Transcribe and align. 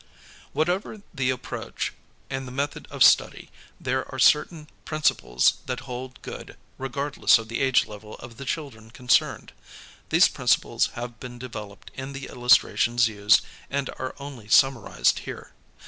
Whatever 0.51 1.03
the 1.13 1.29
approach 1.29 1.93
and 2.27 2.47
the 2.47 2.51
method 2.51 2.87
of 2.89 3.03
study, 3.03 3.51
there 3.79 4.11
are 4.11 4.17
certain 4.17 4.67
prin 4.83 5.01
ciples 5.01 5.57
that 5.67 5.81
hold 5.81 6.23
good 6.23 6.57
regardless 6.79 7.37
of 7.37 7.49
the 7.49 7.59
age 7.61 7.85
level 7.85 8.15
of 8.15 8.37
the 8.37 8.45
children 8.45 8.89
concerned. 8.89 9.53
These 10.09 10.27
principles 10.27 10.87
have 10.93 11.19
been 11.19 11.37
developed 11.37 11.91
in 11.93 12.13
the 12.13 12.25
illustrations 12.25 13.07
used 13.07 13.41
and 13.69 13.91
are 13.99 14.15
only 14.17 14.47
summarized 14.47 15.19
here. 15.19 15.53